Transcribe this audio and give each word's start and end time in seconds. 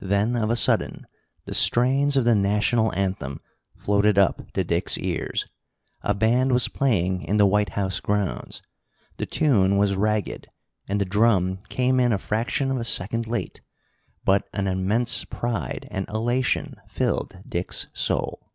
Then 0.00 0.36
of 0.36 0.50
a 0.50 0.56
sudden 0.56 1.06
the 1.46 1.54
strains 1.54 2.18
of 2.18 2.26
the 2.26 2.34
national 2.34 2.92
anthem 2.94 3.40
floated 3.78 4.18
up 4.18 4.52
to 4.52 4.62
Dick's 4.62 4.98
ears. 4.98 5.46
A 6.02 6.12
band 6.12 6.52
was 6.52 6.68
playing 6.68 7.22
in 7.22 7.38
the 7.38 7.46
White 7.46 7.70
House 7.70 7.98
grounds. 7.98 8.60
The 9.16 9.24
tune 9.24 9.78
was 9.78 9.96
ragged, 9.96 10.50
and 10.86 11.00
the 11.00 11.06
drum 11.06 11.60
came 11.70 11.98
in 11.98 12.12
a 12.12 12.18
fraction 12.18 12.70
of 12.70 12.76
a 12.76 12.84
second 12.84 13.26
late, 13.26 13.62
but 14.22 14.46
an 14.52 14.66
immense 14.66 15.24
pride 15.24 15.88
and 15.90 16.06
elation 16.10 16.76
filled 16.86 17.38
Dick's 17.48 17.86
soul. 17.94 18.52